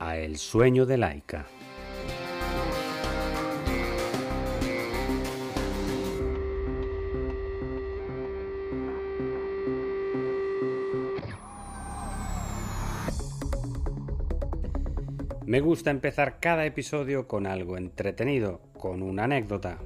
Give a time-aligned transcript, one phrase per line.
[0.00, 1.46] a El sueño de Laika.
[15.46, 19.78] Me gusta empezar cada episodio con algo entretenido, con una anécdota.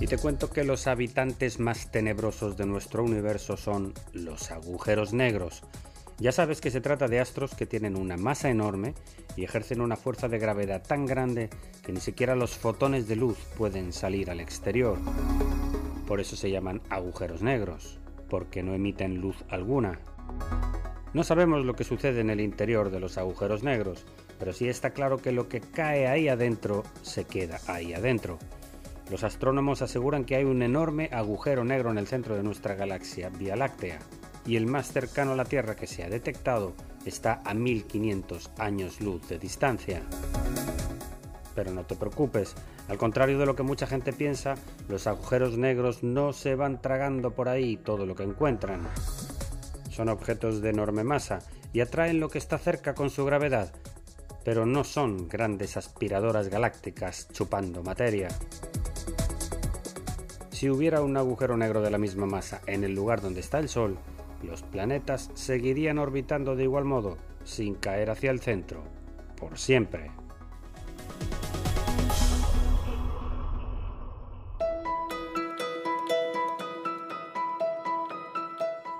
[0.00, 5.62] Y te cuento que los habitantes más tenebrosos de nuestro universo son los agujeros negros.
[6.18, 8.94] Ya sabes que se trata de astros que tienen una masa enorme
[9.36, 11.50] y ejercen una fuerza de gravedad tan grande
[11.84, 14.98] que ni siquiera los fotones de luz pueden salir al exterior.
[16.06, 17.98] Por eso se llaman agujeros negros,
[18.30, 20.00] porque no emiten luz alguna.
[21.12, 24.06] No sabemos lo que sucede en el interior de los agujeros negros,
[24.38, 28.38] pero sí está claro que lo que cae ahí adentro se queda ahí adentro.
[29.10, 33.28] Los astrónomos aseguran que hay un enorme agujero negro en el centro de nuestra galaxia
[33.28, 33.98] Vía Láctea,
[34.46, 39.00] y el más cercano a la Tierra que se ha detectado está a 1500 años
[39.00, 40.02] luz de distancia.
[41.54, 42.54] Pero no te preocupes,
[42.88, 44.54] al contrario de lo que mucha gente piensa,
[44.88, 48.86] los agujeros negros no se van tragando por ahí todo lo que encuentran.
[49.90, 51.40] Son objetos de enorme masa
[51.72, 53.72] y atraen lo que está cerca con su gravedad,
[54.44, 58.28] pero no son grandes aspiradoras galácticas chupando materia.
[60.50, 63.68] Si hubiera un agujero negro de la misma masa en el lugar donde está el
[63.68, 63.98] Sol,
[64.42, 68.82] los planetas seguirían orbitando de igual modo, sin caer hacia el centro,
[69.36, 70.10] por siempre.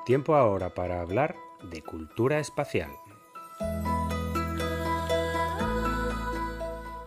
[0.04, 1.34] Tiempo ahora para hablar
[1.69, 2.92] de cultura espacial.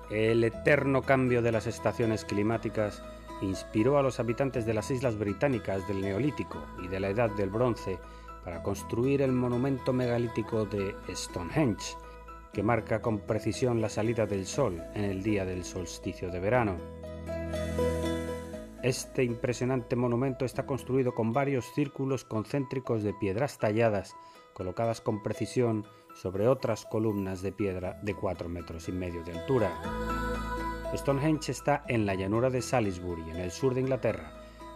[0.09, 3.01] El eterno cambio de las estaciones climáticas
[3.41, 7.49] inspiró a los habitantes de las islas británicas del Neolítico y de la Edad del
[7.49, 7.99] Bronce
[8.43, 11.95] para construir el monumento megalítico de Stonehenge,
[12.53, 16.77] que marca con precisión la salida del sol en el día del solsticio de verano.
[18.81, 24.15] Este impresionante monumento está construido con varios círculos concéntricos de piedras talladas,
[24.53, 25.85] colocadas con precisión
[26.15, 29.71] sobre otras columnas de piedra de 4 metros y medio de altura.
[30.95, 34.33] Stonehenge está en la llanura de Salisbury, en el sur de Inglaterra,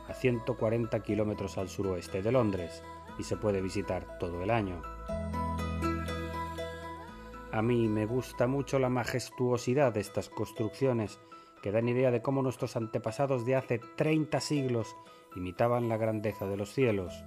[0.08, 2.84] a 140 kilómetros al suroeste de Londres,
[3.18, 4.82] y se puede visitar todo el año.
[7.52, 11.20] A mí me gusta mucho la majestuosidad de estas construcciones
[11.62, 14.96] que dan idea de cómo nuestros antepasados de hace 30 siglos
[15.36, 17.24] imitaban la grandeza de los cielos.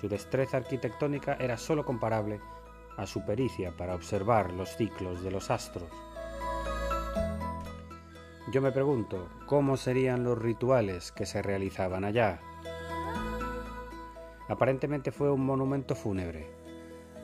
[0.00, 2.40] Su destreza arquitectónica era sólo comparable
[2.96, 5.90] a su pericia para observar los ciclos de los astros.
[8.52, 12.38] Yo me pregunto, ¿cómo serían los rituales que se realizaban allá?
[14.46, 16.50] Aparentemente fue un monumento fúnebre,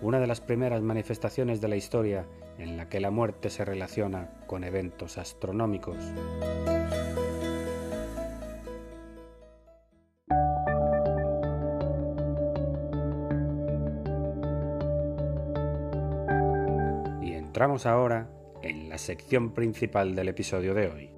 [0.00, 4.41] una de las primeras manifestaciones de la historia en la que la muerte se relaciona
[4.47, 5.99] con eventos astronómicos.
[17.21, 18.31] Y entramos ahora
[18.62, 21.10] en la sección principal del episodio de hoy,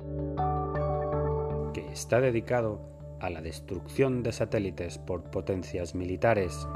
[1.93, 2.81] está dedicado
[3.21, 6.67] a la destrucción de satélites por potencias militares.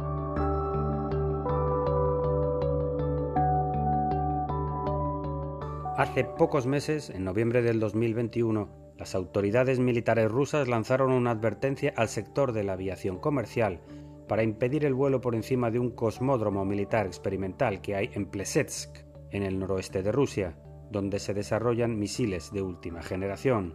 [5.97, 12.09] Hace pocos meses, en noviembre del 2021, las autoridades militares rusas lanzaron una advertencia al
[12.09, 13.81] sector de la aviación comercial
[14.29, 19.05] para impedir el vuelo por encima de un cosmódromo militar experimental que hay en Plesetsk,
[19.31, 20.57] en el noroeste de Rusia,
[20.91, 23.75] donde se desarrollan misiles de última generación.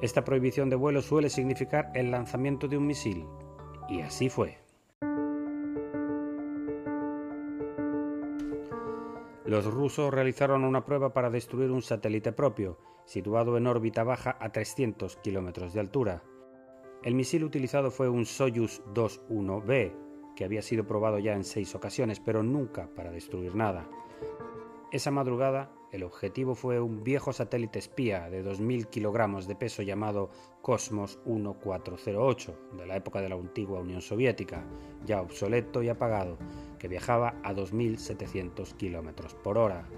[0.00, 3.26] Esta prohibición de vuelo suele significar el lanzamiento de un misil,
[3.88, 4.58] y así fue.
[9.44, 14.52] Los rusos realizaron una prueba para destruir un satélite propio, situado en órbita baja a
[14.52, 16.22] 300 kilómetros de altura.
[17.02, 19.94] El misil utilizado fue un Soyuz 2-1B,
[20.36, 23.88] que había sido probado ya en seis ocasiones, pero nunca para destruir nada.
[24.92, 30.28] Esa madrugada, el objetivo fue un viejo satélite espía de 2.000 kilogramos de peso llamado
[30.60, 34.64] Cosmos 1408, de la época de la antigua Unión Soviética,
[35.06, 36.36] ya obsoleto y apagado,
[36.78, 39.88] que viajaba a 2.700 kilómetros por hora.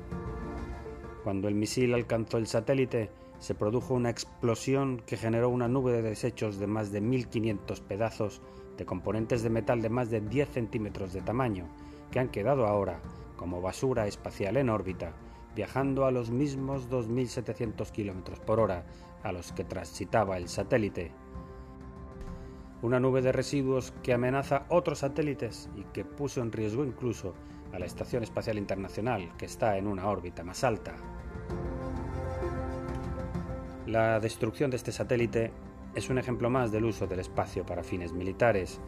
[1.24, 3.10] Cuando el misil alcanzó el satélite,
[3.40, 8.42] se produjo una explosión que generó una nube de desechos de más de 1.500 pedazos
[8.76, 11.66] de componentes de metal de más de 10 centímetros de tamaño,
[12.12, 13.00] que han quedado ahora
[13.36, 15.14] como basura espacial en órbita
[15.54, 18.84] viajando a los mismos 2.700 km por hora
[19.22, 21.12] a los que transitaba el satélite.
[22.82, 27.34] Una nube de residuos que amenaza otros satélites y que puso en riesgo incluso
[27.72, 30.94] a la Estación Espacial Internacional, que está en una órbita más alta.
[33.86, 35.52] La destrucción de este satélite
[35.94, 38.80] es un ejemplo más del uso del espacio para fines militares.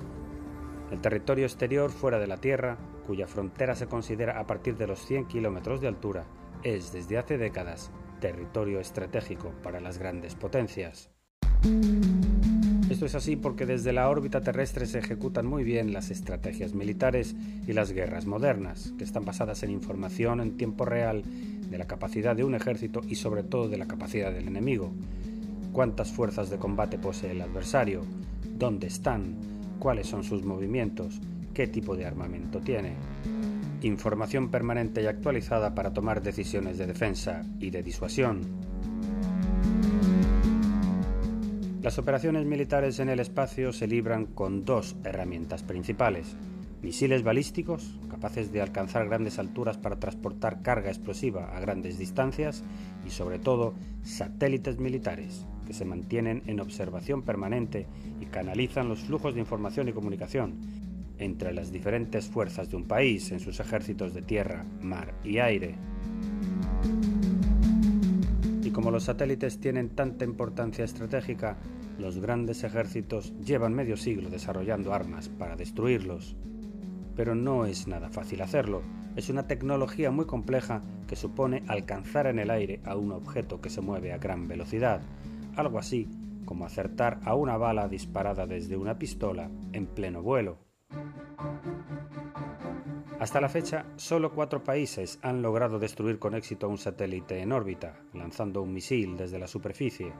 [0.90, 5.04] El territorio exterior fuera de la Tierra, cuya frontera se considera a partir de los
[5.04, 6.24] 100 kilómetros de altura,
[6.62, 11.10] es desde hace décadas territorio estratégico para las grandes potencias.
[12.88, 17.34] Esto es así porque desde la órbita terrestre se ejecutan muy bien las estrategias militares
[17.66, 21.24] y las guerras modernas, que están basadas en información en tiempo real
[21.68, 24.92] de la capacidad de un ejército y sobre todo de la capacidad del enemigo.
[25.72, 28.02] Cuántas fuerzas de combate posee el adversario,
[28.58, 29.36] dónde están,
[29.78, 31.20] cuáles son sus movimientos,
[31.54, 32.92] qué tipo de armamento tiene
[33.82, 38.42] información permanente y actualizada para tomar decisiones de defensa y de disuasión.
[41.82, 46.36] Las operaciones militares en el espacio se libran con dos herramientas principales.
[46.80, 52.62] Misiles balísticos, capaces de alcanzar grandes alturas para transportar carga explosiva a grandes distancias,
[53.04, 53.74] y sobre todo
[54.04, 57.86] satélites militares, que se mantienen en observación permanente
[58.20, 60.54] y canalizan los flujos de información y comunicación,
[61.22, 65.76] entre las diferentes fuerzas de un país en sus ejércitos de tierra, mar y aire.
[68.62, 71.56] Y como los satélites tienen tanta importancia estratégica,
[71.98, 76.36] los grandes ejércitos llevan medio siglo desarrollando armas para destruirlos.
[77.14, 78.82] Pero no es nada fácil hacerlo,
[79.14, 83.68] es una tecnología muy compleja que supone alcanzar en el aire a un objeto que
[83.68, 85.02] se mueve a gran velocidad,
[85.54, 86.08] algo así
[86.46, 90.71] como acertar a una bala disparada desde una pistola en pleno vuelo.
[93.22, 97.94] Hasta la fecha, solo cuatro países han logrado destruir con éxito un satélite en órbita,
[98.14, 100.12] lanzando un misil desde la superficie.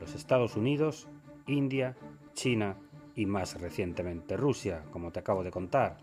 [0.00, 1.06] Los Estados Unidos,
[1.46, 1.94] India,
[2.32, 2.78] China
[3.14, 5.98] y más recientemente Rusia, como te acabo de contar.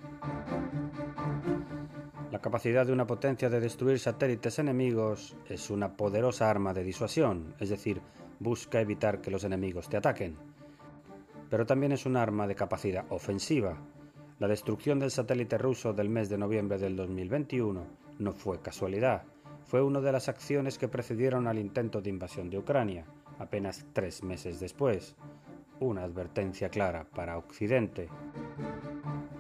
[2.31, 7.55] La capacidad de una potencia de destruir satélites enemigos es una poderosa arma de disuasión,
[7.59, 7.99] es decir,
[8.39, 10.52] busca evitar que los enemigos te ataquen.
[11.53, 13.77] Pero también es un arma de capacidad ofensiva,
[14.39, 17.85] la destrucción del satélite ruso del mes de noviembre del 2021
[18.17, 19.21] no fue casualidad,
[19.63, 23.05] fue una de las acciones que precedieron al intento de invasión de Ucrania,
[23.37, 25.15] apenas tres meses después.
[25.79, 28.09] Una advertencia clara para Occidente.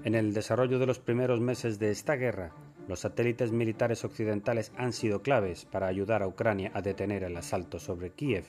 [0.03, 2.51] En el desarrollo de los primeros meses de esta guerra,
[2.87, 7.79] los satélites militares occidentales han sido claves para ayudar a Ucrania a detener el asalto
[7.79, 8.45] sobre Kiev.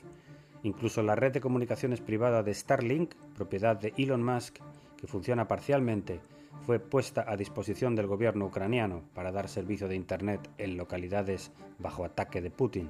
[0.65, 4.61] Incluso la red de comunicaciones privada de Starlink, propiedad de Elon Musk,
[4.97, 6.21] que funciona parcialmente,
[6.65, 12.07] fue puesta a disposición del gobierno ucraniano para dar servicio de Internet en localidades bajo
[12.07, 12.89] ataque de Putin.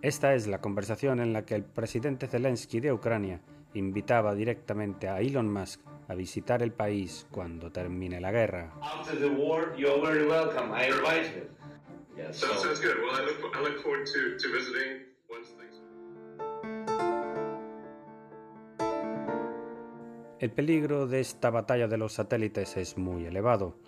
[0.00, 3.40] Esta es la conversación en la que el presidente Zelensky de Ucrania
[3.74, 8.72] invitaba directamente a Elon Musk a visitar el país cuando termine la guerra.
[20.44, 23.78] El peligro de esta batalla de los satélites es muy elevado.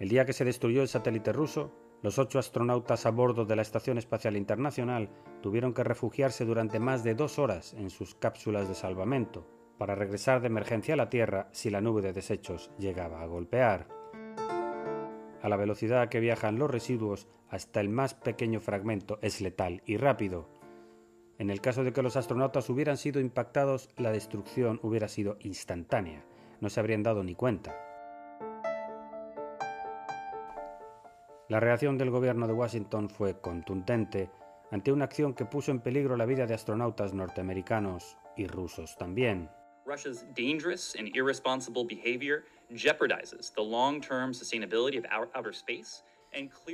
[0.00, 3.62] El día que se destruyó el satélite ruso, los ocho astronautas a bordo de la
[3.62, 5.08] Estación Espacial Internacional
[5.42, 9.46] tuvieron que refugiarse durante más de dos horas en sus cápsulas de salvamento
[9.78, 13.86] para regresar de emergencia a la Tierra si la nube de desechos llegaba a golpear.
[15.40, 19.98] A la velocidad que viajan los residuos, hasta el más pequeño fragmento es letal y
[19.98, 20.48] rápido,
[21.40, 26.22] en el caso de que los astronautas hubieran sido impactados, la destrucción hubiera sido instantánea.
[26.60, 27.74] No se habrían dado ni cuenta.
[31.48, 34.30] La reacción del gobierno de Washington fue contundente
[34.70, 39.48] ante una acción que puso en peligro la vida de astronautas norteamericanos y rusos también.
[39.86, 46.02] Russia's dangerous and irresponsible behavior jeopardizes the long-term sustainability of outer space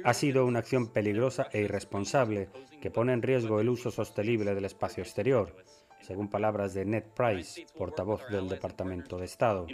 [0.04, 2.48] ha sido una acción peligrosa e irresponsable
[2.80, 5.54] que pone en riesgo el uso sostenible del espacio exterior,
[6.00, 9.66] según palabras de Ned Price, portavoz del Departamento de Estado.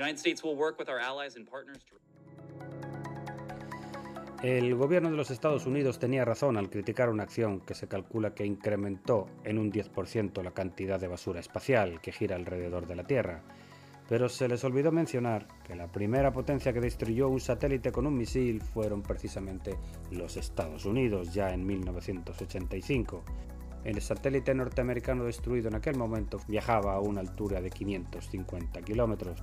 [4.42, 8.34] El gobierno de los Estados Unidos tenía razón al criticar una acción que se calcula
[8.34, 13.04] que incrementó en un 10% la cantidad de basura espacial que gira alrededor de la
[13.04, 13.44] Tierra,
[14.12, 18.14] pero se les olvidó mencionar que la primera potencia que destruyó un satélite con un
[18.14, 19.78] misil fueron precisamente
[20.11, 23.25] los Estados Unidos, ya en 1985.
[23.85, 29.42] El satélite norteamericano destruido en aquel momento viajaba a una altura de 550 kilómetros.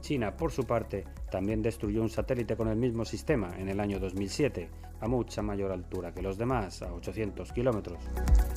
[0.00, 3.98] China, por su parte, también destruyó un satélite con el mismo sistema en el año
[3.98, 4.68] 2007,
[5.00, 7.98] a mucha mayor altura que los demás, a 800 kilómetros.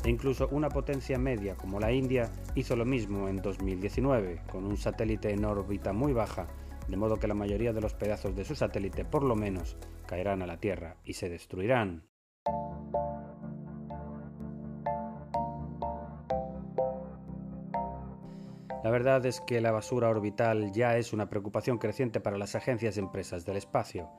[0.04, 4.78] E incluso una potencia media como la India hizo lo mismo en 2019, con un
[4.78, 6.48] satélite en órbita muy baja,
[6.88, 9.78] de modo que la mayoría de los pedazos de su satélite, por lo menos,
[10.08, 12.04] caerán a la Tierra y se destruirán.
[18.82, 22.96] La verdad es que la basura orbital ya es una preocupación creciente para las agencias
[22.96, 24.10] y empresas del espacio.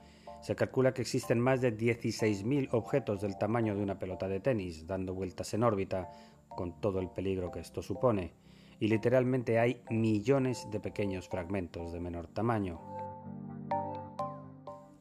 [0.42, 4.86] Se calcula que existen más de 16.000 objetos del tamaño de una pelota de tenis
[4.86, 6.10] dando vueltas en órbita,
[6.48, 8.34] con todo el peligro que esto supone.
[8.78, 12.80] Y literalmente hay millones de pequeños fragmentos de menor tamaño.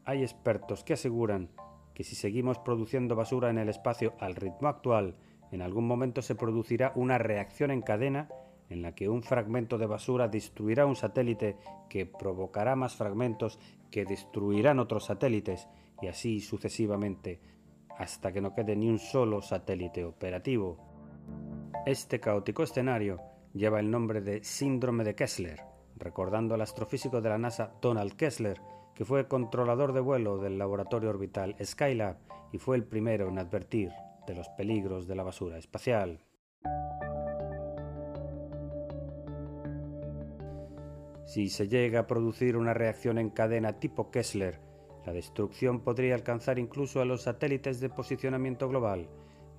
[0.06, 1.50] Hay expertos que aseguran
[1.94, 5.18] que si seguimos produciendo basura en el espacio al ritmo actual,
[5.52, 8.30] en algún momento se producirá una reacción en cadena
[8.70, 11.58] en la que un fragmento de basura destruirá un satélite
[11.90, 13.60] que provocará más fragmentos
[13.90, 15.68] que destruirán otros satélites
[16.02, 17.42] y así sucesivamente
[17.98, 20.78] hasta que no quede ni un solo satélite operativo.
[21.86, 23.20] Este caótico escenario
[23.54, 25.62] lleva el nombre de síndrome de Kessler,
[25.98, 28.62] recordando al astrofísico de la NASA Donald Kessler,
[28.96, 32.18] que fue controlador de vuelo del laboratorio orbital Skylab
[32.52, 33.92] y fue el primero en advertir
[34.28, 36.22] de los peligros de la basura espacial.
[41.30, 44.60] Si se llega a producir una reacción en cadena tipo Kessler,
[45.06, 49.08] la destrucción podría alcanzar incluso a los satélites de posicionamiento global,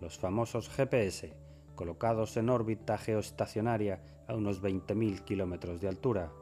[0.00, 1.32] los famosos GPS,
[1.76, 6.32] colocados en órbita geoestacionaria a unos 20.000 kilómetros de altura.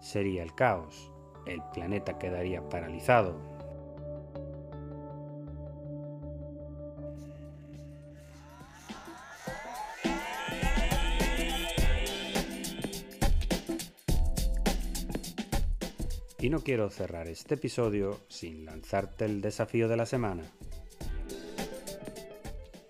[0.00, 1.12] Sería el caos,
[1.46, 3.53] el planeta quedaría paralizado.
[16.44, 20.42] Y no quiero cerrar este episodio sin lanzarte el desafío de la semana.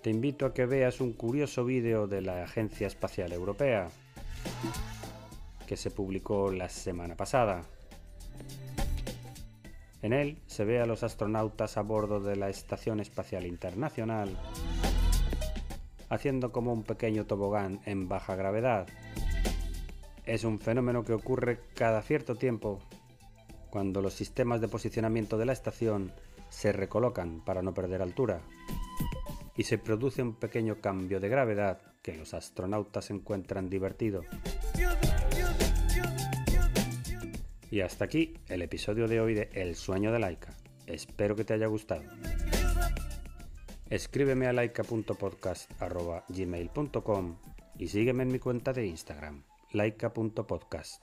[0.02, 3.90] Te invito a que veas un curioso vídeo de la Agencia Espacial Europea
[5.68, 7.62] que se publicó la semana pasada.
[10.02, 14.36] En él se ve a los astronautas a bordo de la Estación Espacial Internacional
[16.08, 18.88] haciendo como un pequeño tobogán en baja gravedad.
[20.26, 22.80] Es un fenómeno que ocurre cada cierto tiempo
[23.74, 26.12] cuando los sistemas de posicionamiento de la estación
[26.48, 28.40] se recolocan para no perder altura
[29.56, 34.22] y se produce un pequeño cambio de gravedad que los astronautas encuentran divertido.
[37.68, 40.54] Y hasta aquí el episodio de hoy de El sueño de Laika.
[40.86, 42.04] Espero que te haya gustado.
[43.90, 47.36] Escríbeme a laika.podcast.gmail.com
[47.76, 51.02] y sígueme en mi cuenta de Instagram, laika.podcast.